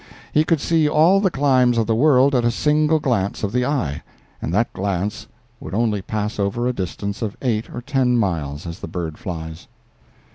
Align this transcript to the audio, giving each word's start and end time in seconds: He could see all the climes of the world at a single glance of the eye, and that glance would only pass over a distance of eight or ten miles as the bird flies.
He 0.31 0.43
could 0.43 0.59
see 0.59 0.89
all 0.89 1.19
the 1.19 1.29
climes 1.29 1.77
of 1.77 1.85
the 1.85 1.93
world 1.93 2.33
at 2.33 2.43
a 2.43 2.49
single 2.49 2.99
glance 2.99 3.43
of 3.43 3.51
the 3.51 3.65
eye, 3.67 4.01
and 4.41 4.51
that 4.51 4.73
glance 4.73 5.27
would 5.59 5.75
only 5.75 6.01
pass 6.01 6.39
over 6.39 6.65
a 6.67 6.73
distance 6.73 7.21
of 7.21 7.37
eight 7.43 7.69
or 7.71 7.81
ten 7.83 8.17
miles 8.17 8.65
as 8.65 8.79
the 8.79 8.87
bird 8.87 9.19
flies. 9.19 9.67